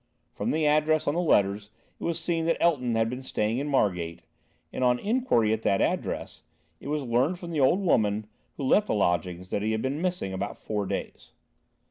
[0.33, 1.69] From the address on the letters
[1.99, 4.23] it was seen that Elton had been staying in Margate,
[4.73, 6.41] and on inquiry at that address,
[6.79, 8.25] it was learnt from the old woman
[8.57, 11.33] who let the lodgings, that he had been missing about four days.